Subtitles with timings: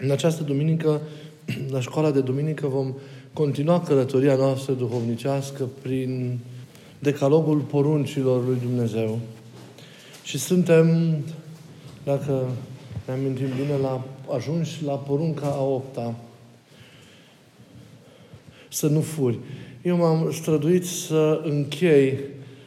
[0.00, 1.00] În această duminică,
[1.74, 2.94] la școala de duminică, vom
[3.32, 6.38] continua călătoria noastră duhovnicească prin
[6.98, 9.18] decalogul poruncilor lui Dumnezeu.
[10.24, 11.16] Și suntem,
[12.04, 12.44] dacă
[13.06, 16.14] ne amintim bine, la, ajunși la porunca a opta.
[18.68, 19.38] Să nu furi.
[19.82, 22.18] Eu m-am străduit să închei,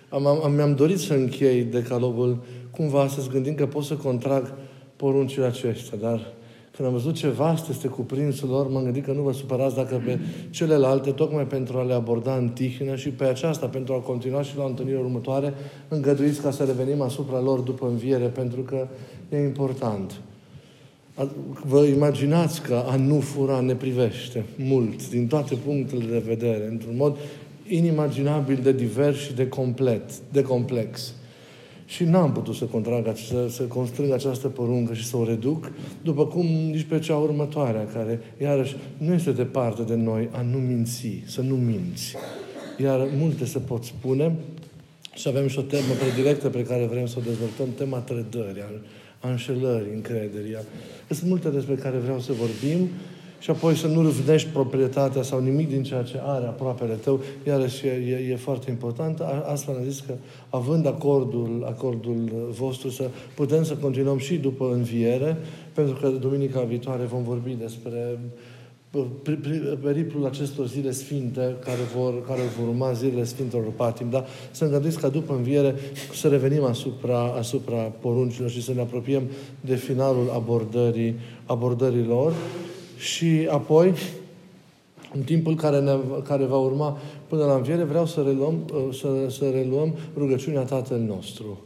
[0.10, 4.54] am, am, mi-am dorit să închei decalogul cumva să-ți gândim că pot să contrag
[4.96, 6.34] poruncile acestea, dar
[6.76, 10.02] când am văzut ce vast este cuprinsul lor, m-am gândit că nu vă supărați dacă
[10.06, 10.20] pe
[10.50, 14.58] celelalte, tocmai pentru a le aborda în tihnă și pe aceasta, pentru a continua și
[14.58, 15.54] la întâlnirea următoare,
[15.88, 18.88] îngăduiți ca să revenim asupra lor după înviere, pentru că
[19.30, 20.22] e important.
[21.66, 26.96] Vă imaginați că a nu fura ne privește mult, din toate punctele de vedere, într-un
[26.96, 27.18] mod
[27.68, 31.14] inimaginabil de divers și de complet, de complex.
[31.86, 35.72] Și n-am putut să contrag, să, să constrâng această poruncă și să o reduc,
[36.04, 40.58] după cum nici pe cea următoare, care, iarăși, nu este departe de noi a nu
[40.58, 42.16] minți, să nu minți.
[42.82, 44.36] Iar multe se pot spune
[45.16, 48.62] și avem și o temă predilectă pe care vrem să o dezvoltăm, tema trădării,
[49.20, 50.58] a înșelării, încrederii.
[51.10, 52.90] Sunt multe despre care vreau să vorbim
[53.44, 57.88] și apoi să nu râvnești proprietatea sau nimic din ceea ce are aproapele tău, iarăși
[57.88, 59.20] e, e, e foarte important.
[59.46, 60.14] Astfel am zis că,
[60.50, 65.38] având acordul, acordul vostru, să putem să continuăm și după înviere,
[65.74, 68.20] pentru că duminica viitoare vom vorbi despre
[69.82, 75.00] periplul acestor zile sfinte care vor, care vor urma zilele Sfintelor Patim, dar să îngăduiți
[75.00, 75.76] ca după înviere
[76.14, 79.24] să revenim asupra, asupra poruncilor și să ne apropiem
[79.62, 82.34] de finalul abordării, abordării lor
[83.04, 83.94] și apoi,
[85.14, 89.50] în timpul care, ne, care va urma până la înviere, vreau să reluăm, să, să
[89.50, 91.62] reluăm rugăciunea Tatăl nostru.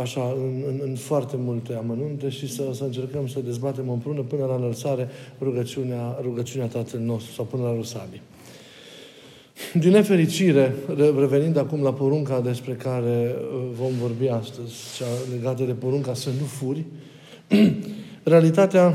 [0.00, 4.44] Așa, în, în, în foarte multe amănunte și să, să încercăm să dezbatem împreună până
[4.44, 5.08] la înălțare
[5.40, 8.20] rugăciunea, rugăciunea Tatăl nostru sau până la Rusalii.
[9.74, 10.74] Din nefericire,
[11.18, 16.28] revenind acum la porunca despre care uh, vom vorbi astăzi, cea legată de porunca să
[16.40, 16.84] nu furi,
[18.22, 18.94] realitatea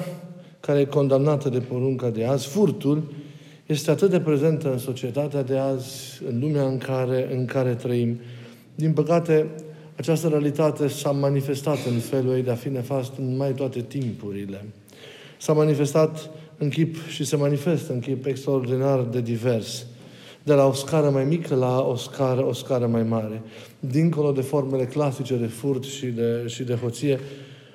[0.61, 3.03] care e condamnată de porunca de azi, furtul,
[3.65, 8.19] este atât de prezentă în societatea de azi, în lumea în care, în care trăim.
[8.75, 9.47] Din păcate,
[9.95, 14.65] această realitate s-a manifestat în felul ei de a fi nefast în mai toate timpurile.
[15.37, 19.85] S-a manifestat în chip și se manifestă în chip extraordinar de divers.
[20.43, 23.41] De la o scară mai mică la o scară, o scară mai mare.
[23.79, 27.19] Dincolo de formele clasice de furt și de, și de hoție,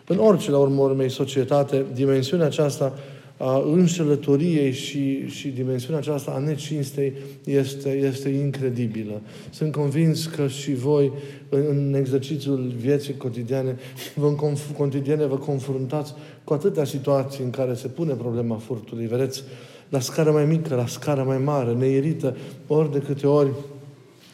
[0.06, 2.92] în orice, la urmă urmei, societate, dimensiunea aceasta
[3.38, 7.12] a înșelătoriei și, și dimensiunea aceasta a necinstei
[7.44, 9.20] este, este incredibilă.
[9.50, 11.12] Sunt convins că și voi,
[11.48, 13.76] în, în exercițiul vieții cotidiane,
[14.14, 14.34] vă,
[14.76, 16.14] cotidiane, vă confruntați
[16.44, 19.06] cu atâtea situații în care se pune problema furtului.
[19.06, 19.42] Vedeți,
[19.88, 23.50] la scară mai mică, la scară mai mare, neirită, ori de câte ori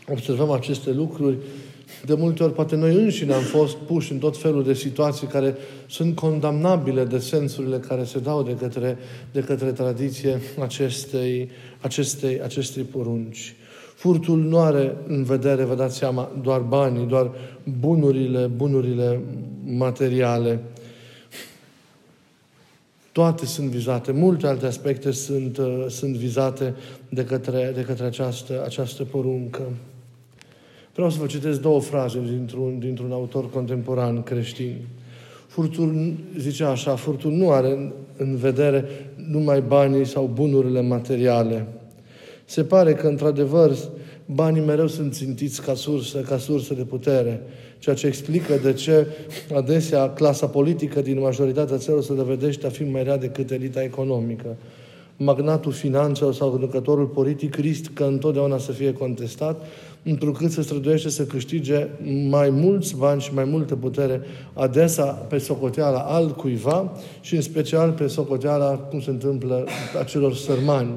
[0.09, 1.37] observăm aceste lucruri,
[2.05, 5.57] de multe ori, poate noi înșine am fost puși în tot felul de situații care
[5.87, 8.99] sunt condamnabile de sensurile care se dau de către,
[9.33, 13.55] de către tradiție acestei, acestei, acestei porunci.
[13.95, 17.31] Furtul nu are în vedere, vă dați seama, doar banii, doar
[17.81, 19.21] bunurile, bunurile
[19.65, 20.61] materiale.
[23.13, 26.75] Toate sunt vizate, multe alte aspecte sunt, uh, sunt vizate
[27.09, 29.63] de către, de către această, această poruncă.
[30.95, 34.77] Vreau să vă citesc două fraze dintr-un, dintr-un autor contemporan creștin.
[35.47, 38.85] Furtul, zicea așa, furtul nu are în, în vedere
[39.31, 41.67] numai banii sau bunurile materiale.
[42.45, 43.77] Se pare că, într-adevăr,
[44.27, 47.43] banii mereu sunt țintiți ca sursă, ca sursă de putere,
[47.79, 49.07] ceea ce explică de ce
[49.55, 54.57] adesea clasa politică din majoritatea țărilor se dovedește a fi mai rea decât elita economică
[55.17, 59.67] magnatul finanțelor sau conducătorul politic riscă întotdeauna să fie contestat,
[60.03, 61.89] întrucât se străduiește să câștige
[62.29, 64.21] mai mulți bani și mai multă putere,
[64.53, 69.67] adesea pe socoteala altcuiva și în special pe socoteala, cum se întâmplă,
[70.00, 70.91] acelor sărmani.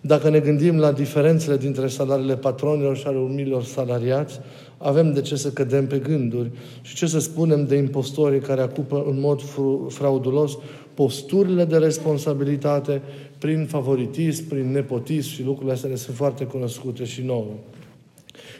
[0.00, 4.40] Dacă ne gândim la diferențele dintre salariile patronilor și ale umilor salariați,
[4.78, 6.50] avem de ce să cădem pe gânduri.
[6.82, 9.42] Și ce să spunem de impostorii care acupă în mod
[9.88, 10.58] fraudulos
[10.94, 13.02] posturile de responsabilitate
[13.38, 17.52] prin favoritism, prin nepotism și lucrurile astea ne sunt foarte cunoscute și nouă.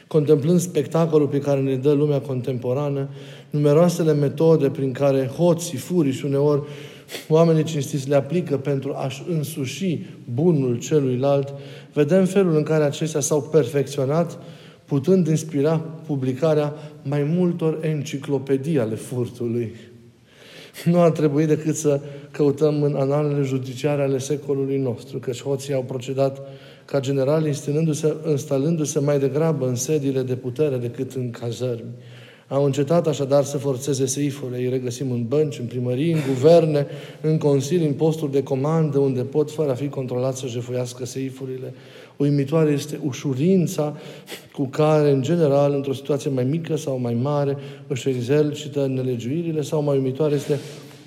[0.07, 3.09] Contemplând spectacolul pe care ne dă lumea contemporană,
[3.49, 6.61] numeroasele metode prin care hoții, furiși și uneori
[7.27, 9.99] oamenii cinstiți le aplică pentru a-și însuși
[10.33, 11.53] bunul celuilalt,
[11.93, 14.39] vedem felul în care acestea s-au perfecționat,
[14.85, 16.73] putând inspira publicarea
[17.03, 19.75] mai multor enciclopedii ale furtului.
[20.85, 22.01] Nu ar trebui decât să
[22.31, 26.47] căutăm în analele judiciare ale secolului nostru, că hoții au procedat
[26.85, 31.91] ca generali instalându-se, instalându-se mai degrabă în sediile de putere decât în cazărmi.
[32.47, 34.57] Au încetat așadar să forțeze seifurile.
[34.57, 36.87] Îi regăsim în bănci, în primării, în guverne,
[37.21, 41.73] în consilii, în posturi de comandă, unde pot, fără a fi controlați, să jefuiască seifurile.
[42.17, 43.97] Uimitoare este ușurința
[44.53, 49.83] cu care, în general, într-o situație mai mică sau mai mare, își exercită nelegiuirile sau
[49.83, 50.59] mai uimitoare este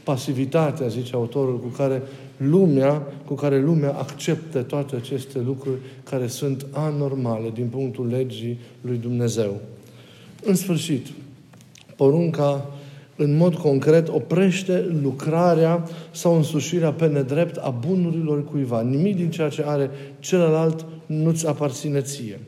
[0.05, 2.03] pasivitatea, zice autorul, cu care
[2.39, 8.97] lumea, cu care lumea acceptă toate aceste lucruri care sunt anormale din punctul legii lui
[8.97, 9.61] Dumnezeu.
[10.45, 11.07] În sfârșit,
[11.97, 12.71] porunca
[13.17, 18.81] în mod concret oprește lucrarea sau însușirea pe nedrept a bunurilor cuiva.
[18.81, 22.41] Nimic din ceea ce are celălalt nu-ți aparține ție.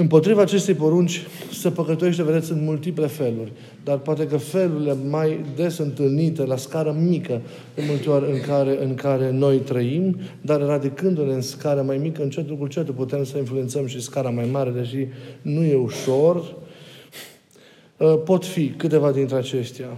[0.00, 3.52] Împotriva acestei porunci se păcătuiește, vedeți, în multiple feluri.
[3.84, 7.40] Dar poate că felurile mai des întâlnite la scară mică,
[7.74, 12.22] de multe ori în care, în care noi trăim, dar radicându-ne în scară mai mică,
[12.22, 15.06] încetul cu încetul putem să influențăm și scara mai mare, deși
[15.42, 16.54] nu e ușor,
[17.96, 19.88] uh, pot fi câteva dintre acestea.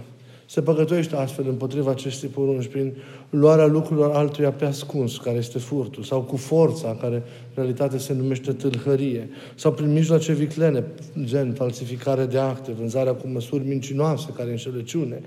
[0.51, 2.93] Se păcătuiește astfel împotriva acestei porunci prin
[3.29, 7.21] luarea lucrurilor altuia pe ascuns, care este furtul, sau cu forța, care în
[7.53, 10.83] realitate se numește tâlhărie, sau prin mijloace viclene,
[11.23, 15.21] gen falsificare de acte, vânzarea cu măsuri mincinoase, care e înșelăciune,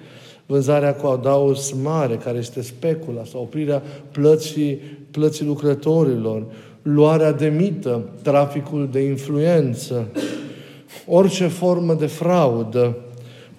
[0.46, 3.82] vânzarea cu adaus mare, care este specula, sau oprirea
[4.12, 4.80] plății,
[5.10, 6.46] plății lucrătorilor,
[6.82, 10.08] luarea de mită, traficul de influență,
[11.06, 12.96] orice formă de fraudă,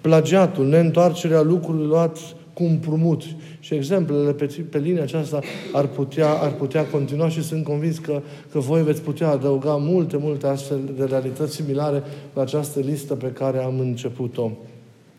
[0.06, 2.18] plagiatul, neîntoarcerea lucrurilor luat
[2.52, 3.22] cu împrumut.
[3.60, 5.40] Și exemplele pe, pe linia aceasta
[5.72, 8.20] ar putea, ar putea continua și sunt convins că,
[8.52, 12.02] că voi veți putea adăuga multe, multe astfel de realități similare
[12.34, 14.50] la această listă pe care am început-o.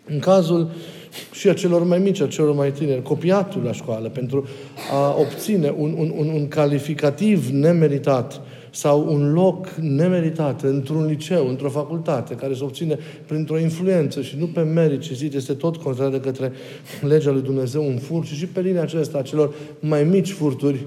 [0.06, 0.70] În cazul
[1.32, 4.48] și a celor mai mici, a celor mai tineri, copiatul la școală, pentru
[4.92, 8.42] a obține un, un, un, un calificativ nemeritat,
[8.78, 14.46] sau un loc nemeritat într-un liceu, într-o facultate, care se obține printr-o influență și nu
[14.46, 16.52] pe merit, ci zi, este tot considerat de către
[17.02, 20.86] legea lui Dumnezeu un furt și și pe linia aceasta a celor mai mici furturi,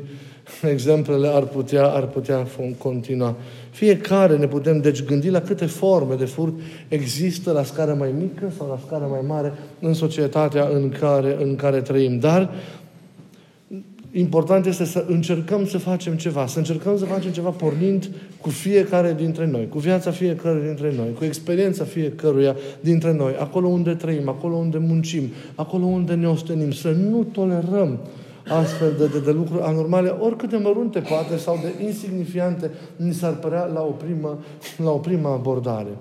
[0.63, 2.47] exemplele ar putea, ar putea
[2.79, 3.37] continua.
[3.71, 6.53] Fiecare ne putem deci gândi la câte forme de furt
[6.89, 11.57] există la scară mai mică sau la scară mai mare în societatea în care, în
[11.57, 12.19] care trăim.
[12.19, 12.51] Dar
[14.13, 18.11] important este să încercăm să facem ceva, să încercăm să facem ceva pornind
[18.41, 23.69] cu fiecare dintre noi, cu viața fiecare dintre noi, cu experiența fiecăruia dintre noi, acolo
[23.69, 25.23] unde trăim, acolo unde muncim,
[25.55, 27.99] acolo unde ne ostenim, să nu tolerăm
[28.49, 33.37] astfel de, de, de lucruri anormale, oricât de mărunte poate sau de insignifiante ni s-ar
[33.37, 34.39] părea la o primă,
[34.77, 35.97] la o primă abordare.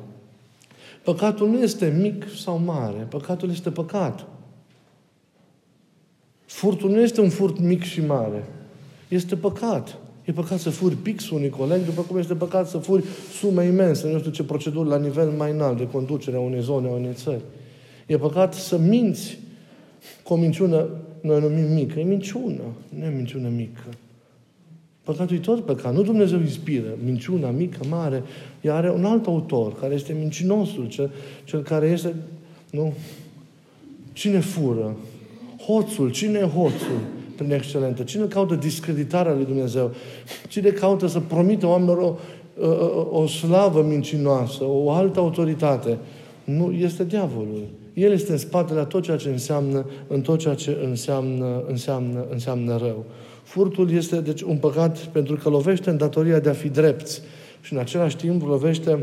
[1.03, 4.25] Păcatul nu este mic sau mare, păcatul este păcat.
[6.49, 8.45] Furtul nu este un furt mic și mare.
[9.07, 9.97] Este păcat.
[10.25, 13.03] E păcat să furi pixul unui coleg, după cum este păcat să furi
[13.39, 16.87] sume imense, nu știu ce proceduri la nivel mai înalt de conducere a unei zone,
[16.87, 17.41] a unei țări.
[18.05, 19.37] E păcat să minți
[20.23, 20.87] cu o minciună,
[21.21, 21.99] noi numim mică.
[21.99, 23.83] E minciună, nu e minciună mică.
[25.03, 25.93] Păcatul e tot păcat.
[25.93, 26.97] Nu Dumnezeu inspiră.
[27.03, 28.23] Minciuna mică, mare.
[28.61, 31.11] Ea are un alt autor, care este mincinosul, cel,
[31.43, 32.15] cel care este...
[32.71, 32.93] Nu?
[34.13, 34.95] Cine fură?
[35.69, 36.11] Hoțul.
[36.11, 36.99] Cine e hoțul?
[37.35, 38.03] Prin excelentă.
[38.03, 39.91] Cine caută discreditarea lui Dumnezeu?
[40.47, 42.15] Cine caută să promită oamenilor o,
[43.11, 45.97] o, o slavă mincinoasă, o altă autoritate?
[46.43, 47.63] Nu, este diavolul.
[47.93, 52.25] El este în spatele a tot ceea ce înseamnă, în tot ceea ce înseamnă, înseamnă,
[52.29, 53.05] înseamnă rău.
[53.43, 57.21] Furtul este, deci, un păcat pentru că lovește în datoria de a fi drepți
[57.61, 58.99] și în același timp lovește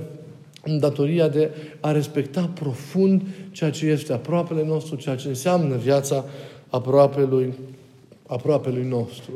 [0.64, 1.50] în datoria de
[1.80, 6.24] a respecta profund ceea ce este aproapele nostru, ceea ce înseamnă viața
[6.76, 7.54] aproapelui,
[8.26, 9.32] aproapelui nostru.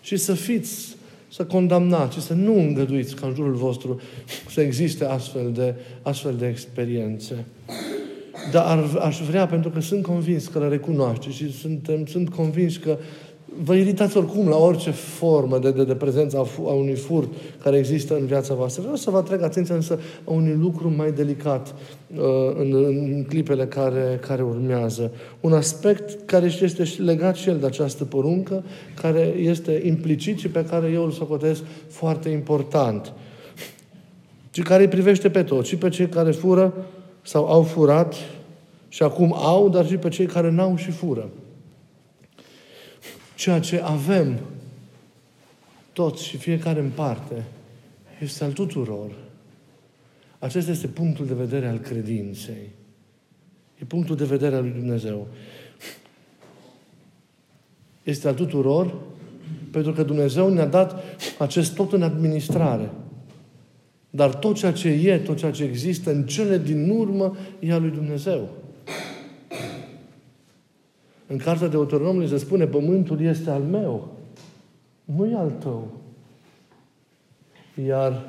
[0.00, 0.96] Și să fiți,
[1.28, 4.00] să condamnați și să nu îngăduiți ca în jurul vostru
[4.50, 7.44] să existe astfel de, astfel de experiențe.
[8.50, 12.98] Dar aș vrea, pentru că sunt convins că le recunoaște și suntem, sunt convins că
[13.62, 17.32] vă iritați oricum la orice formă de, de, de prezență a, a unui furt
[17.62, 18.82] care există în viața voastră.
[18.82, 21.74] Vreau să vă atrag atenția însă a unui lucru mai delicat
[22.14, 22.20] uh,
[22.58, 25.12] în, în clipele care, care urmează.
[25.40, 28.64] Un aspect care este legat și el de această poruncă,
[29.00, 33.12] care este implicit și pe care eu îl socotesc foarte important.
[34.50, 36.74] Și care îi privește pe toți, și pe cei care fură
[37.22, 38.14] sau au furat
[38.88, 41.28] și acum au, dar și pe cei care n-au și fură
[43.34, 44.38] ceea ce avem
[45.92, 47.44] toți și fiecare în parte
[48.20, 49.10] este al tuturor.
[50.38, 52.70] Acesta este punctul de vedere al credinței.
[53.78, 55.28] E punctul de vedere al lui Dumnezeu.
[58.02, 58.94] Este al tuturor,
[59.70, 61.02] pentru că Dumnezeu ne-a dat
[61.38, 62.90] acest tot în administrare.
[64.10, 67.80] Dar tot ceea ce e, tot ceea ce există în cele din urmă, e al
[67.80, 68.48] lui Dumnezeu.
[71.26, 74.12] În cartea de Autonomului se spune, pământul este al meu,
[75.04, 75.92] nu e al tău.
[77.86, 78.22] Iar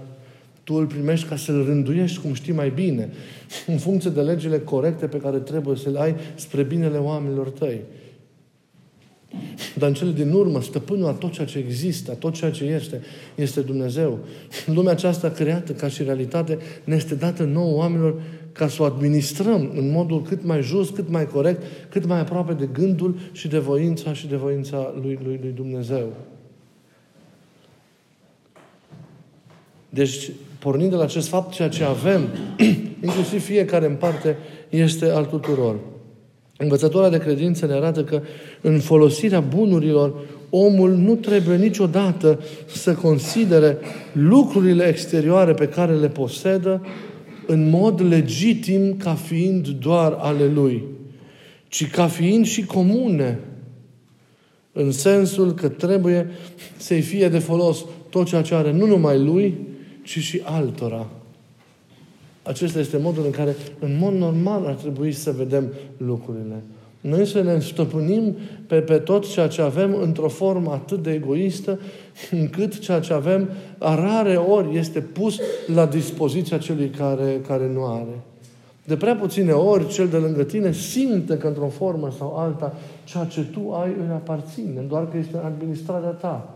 [0.64, 3.10] tu îl primești ca să-l rânduiești cum știi mai bine,
[3.68, 7.82] în funcție de legile corecte pe care trebuie să le ai spre binele oamenilor tăi.
[9.78, 12.64] Dar în cele din urmă, stăpânul a tot ceea ce există, a tot ceea ce
[12.64, 13.02] este,
[13.36, 14.20] este Dumnezeu.
[14.66, 18.22] Lumea aceasta creată ca și realitate ne este dată nouă oamenilor
[18.58, 22.54] ca să o administrăm în modul cât mai just, cât mai corect, cât mai aproape
[22.54, 26.14] de gândul și de voința și de voința lui, lui, lui Dumnezeu.
[29.90, 32.22] Deci, pornind de la acest fapt, ceea ce avem,
[33.06, 34.38] inclusiv fiecare în parte,
[34.70, 35.76] este al tuturor.
[36.58, 38.22] Învățătoarea de credință ne arată că
[38.62, 40.14] în folosirea bunurilor,
[40.50, 43.78] omul nu trebuie niciodată să considere
[44.12, 46.82] lucrurile exterioare pe care le posedă
[47.48, 50.84] în mod legitim ca fiind doar ale lui,
[51.68, 53.40] ci ca fiind și comune,
[54.72, 56.30] în sensul că trebuie
[56.78, 59.58] să-i fie de folos tot ceea ce are nu numai lui,
[60.04, 61.08] ci și altora.
[62.44, 66.64] Acesta este modul în care, în mod normal, ar trebui să vedem lucrurile.
[67.08, 68.36] Noi să ne stăpânim
[68.68, 71.80] pe, pe tot ceea ce avem într-o formă atât de egoistă,
[72.32, 75.40] încât ceea ce avem, rare ori, este pus
[75.74, 78.20] la dispoziția celui care, care nu are.
[78.86, 83.24] De prea puține ori, cel de lângă tine simte că într-o formă sau alta, ceea
[83.24, 86.54] ce tu ai îi aparține, doar că este administrarea ta.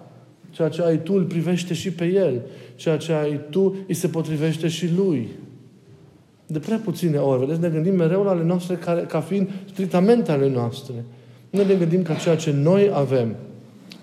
[0.50, 2.41] Ceea ce ai tu îl privește și pe el.
[2.75, 5.29] Ceea ce ai tu îi se potrivește și lui.
[6.51, 10.32] De prea puține ori, vedeți, ne gândim mereu la ale noastre care, ca fiind stritamente
[10.32, 10.94] ale noastre.
[11.50, 13.36] Nu ne gândim ca ceea ce noi avem,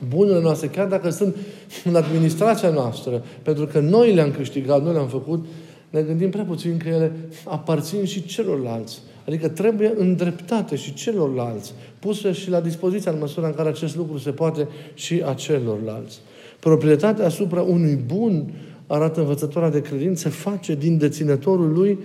[0.09, 1.37] bunurile noastre, chiar dacă sunt
[1.85, 5.47] în administrația noastră, pentru că noi le-am câștigat, noi le-am făcut,
[5.91, 7.13] ne gândim prea puțin că ele
[7.45, 9.01] aparțin și celorlalți.
[9.27, 14.19] Adică trebuie îndreptate și celorlalți, puse și la dispoziția în măsura în care acest lucru
[14.19, 16.21] se poate și a celorlalți.
[16.61, 18.53] Proprietatea asupra unui bun,
[18.87, 21.99] arată învățătoarea de credință, face din deținătorul lui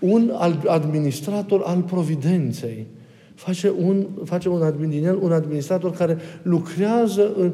[0.00, 0.32] un
[0.66, 2.86] administrator al providenței.
[3.34, 7.52] Face un, face un, din el un administrator care lucrează, în,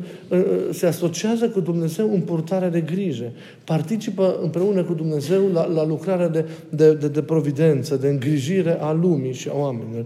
[0.72, 3.32] se asociază cu Dumnezeu în purtarea de grijă.
[3.64, 8.92] Participă împreună cu Dumnezeu la, la lucrarea de, de, de, de providență, de îngrijire a
[8.92, 10.04] lumii și a oamenilor.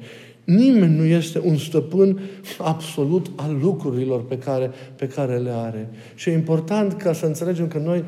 [0.56, 2.20] Nimeni nu este un stăpân
[2.58, 5.88] absolut al lucrurilor pe care, pe care le are.
[6.14, 8.04] Și e important ca să înțelegem că noi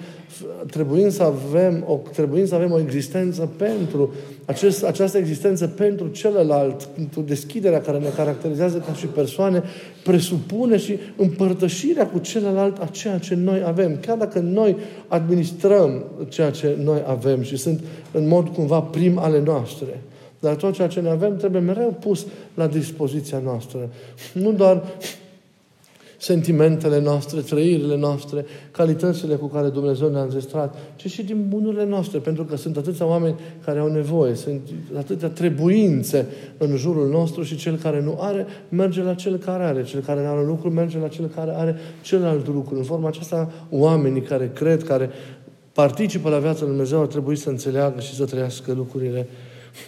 [0.66, 6.84] trebuie să avem o, trebuie să avem o existență pentru acest, această existență pentru celălalt,
[6.84, 9.62] pentru deschiderea care ne caracterizează ca și persoane,
[10.04, 13.98] presupune și împărtășirea cu celălalt a ceea ce noi avem.
[14.00, 14.76] Chiar dacă noi
[15.08, 17.80] administrăm ceea ce noi avem și sunt
[18.12, 20.00] în mod cumva prim ale noastre.
[20.40, 23.88] Dar tot ceea ce ne avem trebuie mereu pus la dispoziția noastră.
[24.32, 24.82] Nu doar
[26.20, 32.18] sentimentele noastre, trăirile noastre, calitățile cu care Dumnezeu ne-a înzestrat, ci și din bunurile noastre,
[32.18, 34.60] pentru că sunt atâția oameni care au nevoie, sunt
[34.96, 36.26] atâtea trebuințe
[36.58, 40.20] în jurul nostru și cel care nu are, merge la cel care are, cel care
[40.26, 42.76] are un lucru, merge la cel care are celălalt lucru.
[42.76, 45.10] În forma aceasta, oamenii care cred, care
[45.72, 49.28] participă la viața lui Dumnezeu ar trebui să înțeleagă și să trăiască lucrurile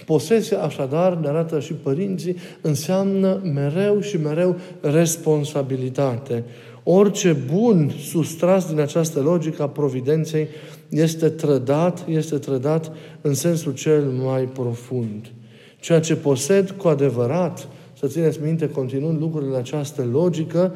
[0.07, 6.45] Posesia, așadar, ne arată și părinții, înseamnă mereu și mereu responsabilitate.
[6.83, 10.49] Orice bun sustras din această logică a providenței
[10.89, 15.33] este trădat, este trădat în sensul cel mai profund.
[15.81, 20.75] Ceea ce posed cu adevărat, să țineți minte, continuând lucrurile în această logică,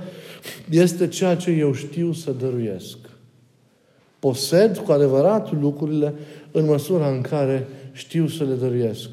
[0.70, 2.96] este ceea ce eu știu să dăruiesc.
[4.18, 6.14] Posed cu adevărat lucrurile
[6.50, 9.08] în măsura în care știu să le dăruiesc.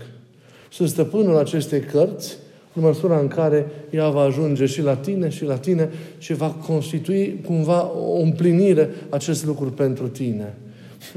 [0.72, 2.38] Sunt stăpânul acestei cărți
[2.74, 6.50] în măsura în care ea va ajunge și la tine și la tine și va
[6.50, 10.54] constitui cumva o împlinire acest lucru pentru tine.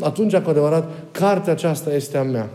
[0.01, 2.51] Atunci, cu adevărat, cartea aceasta este a mea.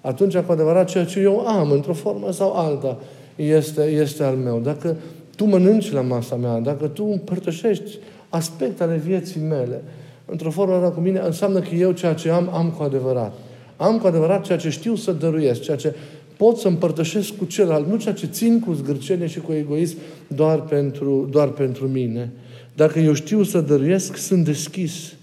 [0.00, 2.98] Atunci, cu adevărat, ceea ce eu am, într-o formă sau alta,
[3.36, 4.60] este, este al meu.
[4.60, 4.96] Dacă
[5.36, 7.98] tu mănânci la masa mea, dacă tu împărtășești
[8.28, 9.82] aspecte ale vieții mele,
[10.24, 13.32] într-o formă cu mine, înseamnă că eu ceea ce am, am cu adevărat.
[13.76, 15.94] Am cu adevărat ceea ce știu să dăruiesc, ceea ce
[16.36, 20.60] pot să împărtășesc cu celălalt, nu ceea ce țin cu zgârcenie și cu egoism doar
[20.60, 22.32] pentru, doar pentru mine.
[22.74, 25.14] Dacă eu știu să dăruiesc, sunt deschis.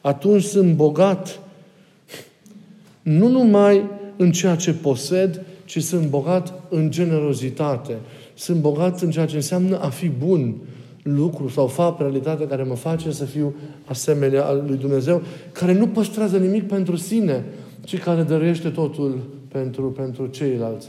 [0.00, 1.40] Atunci sunt bogat.
[3.02, 7.96] Nu numai în ceea ce posed, ci sunt bogat în generozitate.
[8.34, 10.54] Sunt bogat în ceea ce înseamnă a fi bun
[11.02, 15.86] lucru sau fapt, realitate care mă face să fiu asemenea al lui Dumnezeu, care nu
[15.86, 17.44] păstrează nimic pentru sine,
[17.80, 19.18] ci care dăruiește totul
[19.48, 20.88] pentru, pentru ceilalți.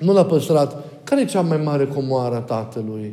[0.00, 0.84] Nu l-a păstrat.
[1.04, 3.12] Care e cea mai mare comoară a tatălui?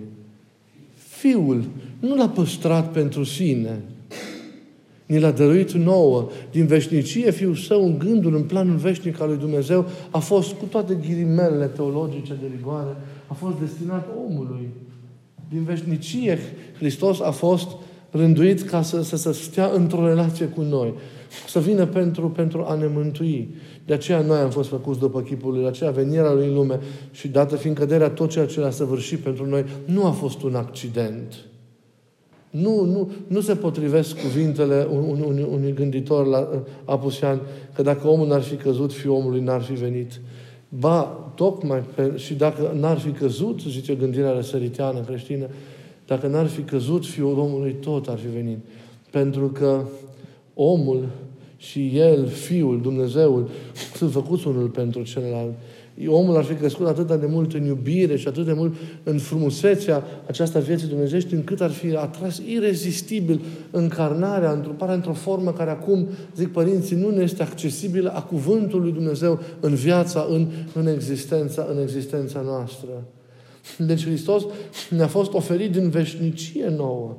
[0.93, 1.63] Fiul.
[1.99, 3.81] Nu l-a păstrat pentru sine.
[5.05, 6.29] Ni l-a dăruit nouă.
[6.51, 10.65] Din veșnicie, Fiul Său, în gândul, în planul veșnic al lui Dumnezeu, a fost, cu
[10.65, 12.95] toate ghirimelele teologice de rigoare,
[13.27, 14.69] a fost destinat omului.
[15.49, 16.39] Din veșnicie,
[16.77, 17.67] Hristos a fost
[18.11, 20.93] rânduit ca să, să, să stea într-o relație cu noi.
[21.47, 23.55] Să vină pentru, pentru a ne mântui.
[23.85, 26.79] De aceea noi am fost făcuți după chipul lui, de aceea venirea lui în lume
[27.11, 30.55] și dată fiind căderea, tot ceea ce l-a săvârșit pentru noi, nu a fost un
[30.55, 31.45] accident.
[32.49, 36.49] Nu, nu, nu se potrivesc cuvintele unui, unui, unui gânditor la,
[36.85, 37.41] apusean
[37.73, 40.21] că dacă omul n-ar fi căzut, fiul omului n-ar fi venit.
[40.69, 41.01] Ba,
[41.35, 45.45] tocmai, pe, și dacă n-ar fi căzut, zice gândirea răsăriteană creștină,
[46.07, 48.57] dacă n-ar fi căzut, fiul omului tot ar fi venit.
[49.09, 49.81] Pentru că
[50.61, 51.09] omul
[51.57, 53.49] și el, Fiul, Dumnezeul,
[53.95, 55.53] sunt făcuți unul pentru celălalt.
[56.07, 60.03] Omul ar fi crescut atât de mult în iubire și atât de mult în frumusețea
[60.27, 63.41] aceasta vieții dumnezești, încât ar fi atras irezistibil
[63.71, 68.99] încarnarea, întruparea într-o formă care acum, zic părinții, nu ne este accesibilă a cuvântului lui
[68.99, 72.89] Dumnezeu în viața, în, în, existența, în existența noastră.
[73.77, 74.43] Deci Hristos
[74.89, 77.17] ne-a fost oferit din veșnicie nouă.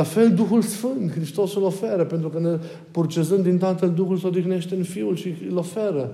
[0.00, 2.58] La fel Duhul Sfânt, Hristos îl oferă, pentru că ne
[2.90, 6.12] purcezând din Tatăl, Duhul se odihnește în Fiul și îl oferă.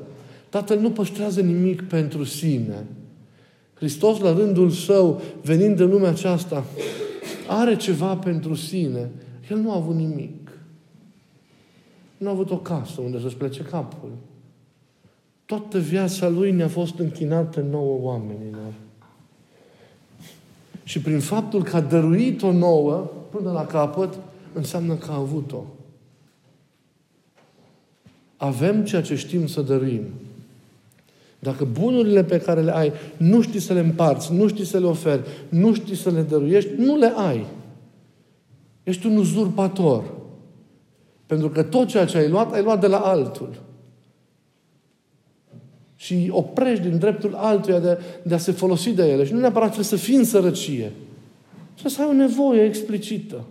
[0.48, 2.86] Tatăl nu păstrează nimic pentru sine.
[3.74, 6.64] Hristos, la rândul său, venind în lumea aceasta,
[7.48, 9.10] are ceva pentru sine.
[9.50, 10.50] El nu a avut nimic.
[12.16, 14.10] Nu a avut o casă unde să-și plece capul.
[15.44, 18.72] Toată viața lui ne-a fost închinată nouă oamenilor.
[20.84, 24.14] Și prin faptul că a dăruit-o nouă, până la capăt,
[24.52, 25.64] înseamnă că a avut-o.
[28.36, 30.02] Avem ceea ce știm să dăruim.
[31.38, 34.86] Dacă bunurile pe care le ai nu știi să le împarți, nu știi să le
[34.86, 37.46] oferi, nu știi să le dăruiești, nu le ai.
[38.82, 40.04] Ești un uzurpator.
[41.26, 43.62] Pentru că tot ceea ce ai luat, ai luat de la altul.
[45.96, 49.24] Și oprești din dreptul altuia de, de a se folosi de ele.
[49.24, 50.92] Și nu neapărat trebuie să fii în sărăcie.
[51.76, 53.44] Trebuie să ai o nevoie explicită.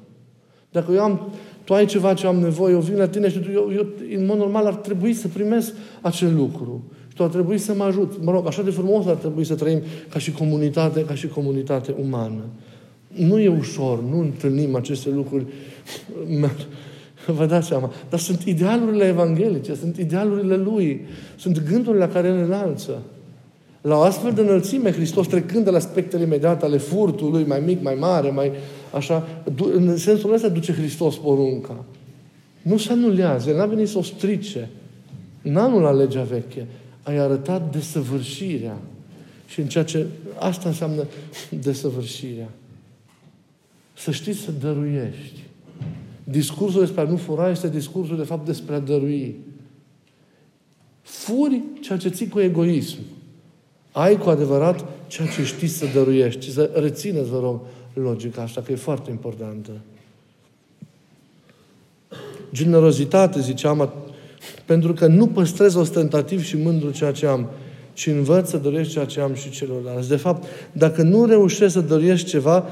[0.72, 1.32] Dacă eu am,
[1.64, 4.26] tu ai ceva ce am nevoie, eu vin la tine și tu, eu, eu, în
[4.26, 6.84] mod normal ar trebui să primesc acel lucru.
[7.08, 8.24] Și tu ar trebui să mă ajut.
[8.24, 11.96] Mă rog, așa de frumos ar trebui să trăim ca și comunitate, ca și comunitate
[12.02, 12.44] umană.
[13.08, 15.46] Nu e ușor, nu întâlnim aceste lucruri.
[17.26, 17.92] Vă dați seama.
[18.10, 23.02] Dar sunt idealurile evanghelice, sunt idealurile Lui, sunt gândurile la care ne înalță.
[23.86, 27.82] La o astfel de înălțime, Hristos trecând de la aspectele imediate ale furtului, mai mic,
[27.82, 28.52] mai mare, mai
[28.94, 29.28] așa,
[29.74, 31.86] în sensul ăsta duce Hristos porunca.
[32.62, 34.70] Nu se anulează, El n-a venit să o strice.
[35.42, 36.68] N-anul la legea veche.
[37.04, 38.78] Ai arătat desăvârșirea.
[39.48, 40.06] Și în ceea ce
[40.40, 41.06] asta înseamnă
[41.50, 42.50] desăvârșirea.
[43.98, 45.44] Să știi să dăruiești.
[46.24, 49.36] Discursul despre a nu fura este discursul, de fapt, despre a dărui.
[51.02, 52.98] Furi ceea ce ții cu egoism.
[53.96, 56.52] Ai cu adevărat ceea ce știi să dăruiești.
[56.52, 57.60] Să rețineți, vă rog,
[57.94, 59.72] logica asta, că e foarte importantă.
[62.54, 63.94] Generozitate, ziceam,
[64.66, 67.50] pentru că nu păstrez ostentativ și mândru ceea ce am,
[67.94, 70.10] ci învăț să doresc ceea ce am și celorlalți.
[70.10, 72.66] De fapt, dacă nu reușesc să doresc ceva,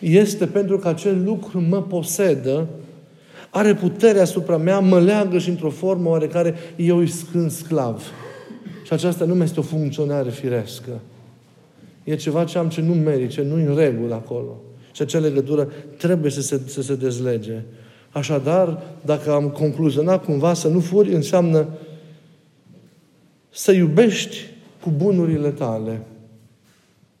[0.00, 2.66] este pentru că acel lucru mă posedă,
[3.50, 8.02] are putere asupra mea, mă leagă și într-o formă oarecare eu îi scând sclav.
[8.84, 11.00] Și aceasta nu mai este o funcționare firescă.
[12.04, 14.60] E ceva ce am ce nu merit, ce nu în regulă acolo.
[14.92, 17.62] Și acea legătură trebuie să se, să se dezlege.
[18.10, 21.68] Așadar, dacă am concluzionat cumva să nu furi, înseamnă
[23.50, 24.36] să iubești
[24.80, 26.00] cu bunurile tale.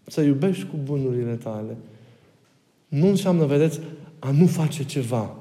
[0.06, 1.76] Să iubești cu bunurile tale.
[2.88, 3.80] Nu înseamnă, vedeți,
[4.18, 5.36] a nu face ceva,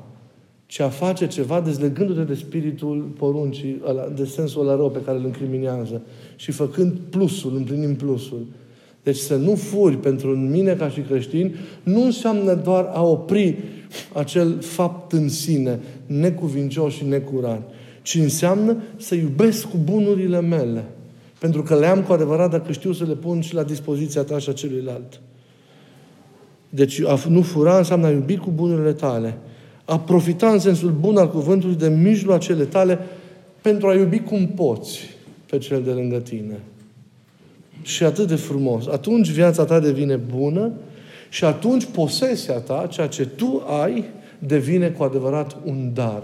[0.74, 3.82] ci a face ceva dezlegându-te de spiritul poruncii,
[4.16, 6.02] de sensul ăla rău pe care îl încriminează
[6.36, 8.46] și făcând plusul, împlinim plusul.
[9.04, 13.58] Deci să nu furi pentru mine ca și creștin nu înseamnă doar a opri
[14.14, 17.70] acel fapt în sine, necuvincios și necurat,
[18.02, 20.86] ci înseamnă să iubesc cu bunurile mele.
[21.40, 24.38] Pentru că le am cu adevărat dacă știu să le pun și la dispoziția ta
[24.38, 25.22] și a celuilalt.
[26.70, 29.38] Deci a nu fura înseamnă a iubi cu bunurile tale.
[29.86, 33.00] A profita în sensul bun al cuvântului de mijloacele tale
[33.62, 35.00] pentru a iubi cum poți
[35.50, 36.60] pe cel de lângă tine.
[37.82, 38.88] și atât de frumos.
[38.88, 40.72] Atunci viața ta devine bună
[41.30, 44.04] și atunci posesia ta, ceea ce tu ai,
[44.39, 46.24] devine cu adevărat un dar.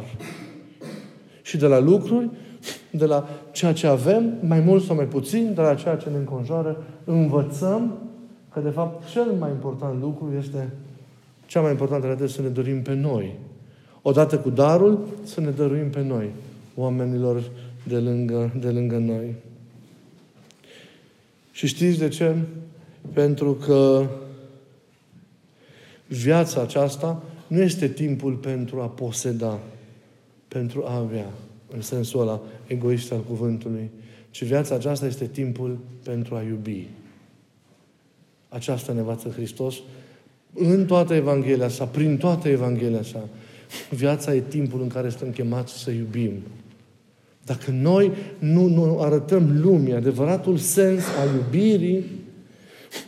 [1.41, 2.30] Și de la lucruri,
[2.91, 6.17] de la ceea ce avem, mai mult sau mai puțin, de la ceea ce ne
[6.17, 7.98] înconjoară, învățăm
[8.54, 10.69] că, de fapt, cel mai important lucru este,
[11.45, 13.36] cea mai importantă realitate să ne dorim pe noi.
[14.02, 16.30] Odată cu darul, să ne dăruim pe noi,
[16.76, 17.44] oamenilor
[17.84, 19.36] de lângă, de lângă noi.
[21.52, 22.36] Și știți de ce?
[23.14, 24.08] Pentru că
[26.08, 29.60] viața aceasta nu este timpul pentru a poseda,
[30.48, 31.30] pentru a avea,
[31.74, 33.90] în sensul ăla egoist al cuvântului,
[34.30, 36.88] ci viața aceasta este timpul pentru a iubi.
[38.50, 39.76] Aceasta ne învață Hristos
[40.54, 43.28] în toată Evanghelia sa, prin toată Evanghelia sa.
[43.90, 46.32] Viața e timpul în care suntem chemați să iubim.
[47.46, 52.06] Dacă noi nu, nu arătăm lumii adevăratul sens al iubirii,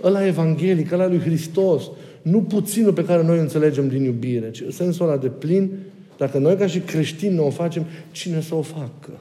[0.04, 1.84] ăla evanghelic, ăla lui Hristos,
[2.22, 5.72] nu puținul pe care noi înțelegem din iubire, ci sensul ăla de plin,
[6.18, 9.20] dacă noi ca și creștini nu o facem, cine să o facă?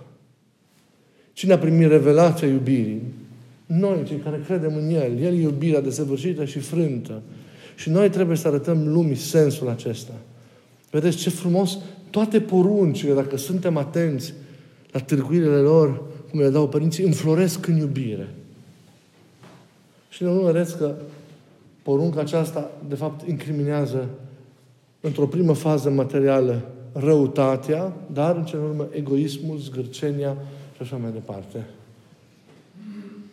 [1.33, 3.03] Cine a primit revelația iubirii?
[3.67, 5.19] Noi, cei care credem în El.
[5.23, 7.23] El e iubirea desăvârșită și frântă.
[7.77, 10.13] Și noi trebuie să arătăm lumii sensul acesta.
[10.91, 11.79] Vedeți ce frumos
[12.11, 14.35] toate poruncile, dacă suntem atenți
[14.93, 18.29] la târguirile lor, cum le dau părinții, înfloresc în iubire.
[20.09, 20.95] Și nu vedeți că
[21.83, 24.09] porunca aceasta, de fapt, incriminează
[25.01, 30.37] într-o primă fază materială răutatea, dar în cel urmă egoismul, zgârcenia
[30.77, 31.67] și așa mai departe.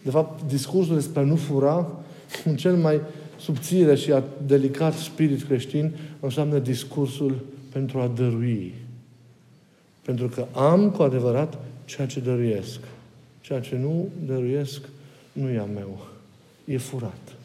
[0.03, 1.91] De fapt, discursul despre a nu fura,
[2.45, 3.01] în cel mai
[3.39, 4.13] subțire și
[4.45, 8.73] delicat spirit creștin, înseamnă discursul pentru a dărui.
[10.01, 12.79] Pentru că am cu adevărat ceea ce dăruiesc.
[13.41, 14.81] Ceea ce nu dăruiesc
[15.31, 16.07] nu e a meu.
[16.65, 17.35] E furat.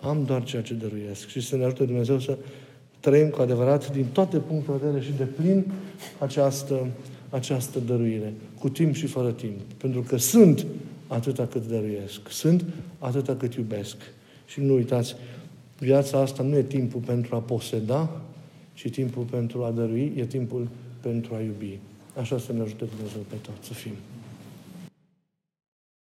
[0.00, 1.28] Am doar ceea ce dăruiesc.
[1.28, 2.36] Și să ne ajute Dumnezeu să
[3.00, 5.64] trăim cu adevărat din toate punctele de vedere și de plin
[6.18, 6.86] această,
[7.30, 8.32] această dăruire.
[8.58, 9.60] Cu timp și fără timp.
[9.76, 10.66] Pentru că sunt
[11.06, 12.20] atâta cât dăruiesc.
[12.28, 12.64] Sunt
[12.98, 13.96] atâta cât iubesc.
[14.48, 15.14] Și nu uitați,
[15.78, 18.20] viața asta nu e timpul pentru a poseda,
[18.74, 20.68] ci timpul pentru a dărui, e timpul
[21.00, 21.78] pentru a iubi.
[22.20, 23.92] Așa să ne ajute Dumnezeu pe toți să fim.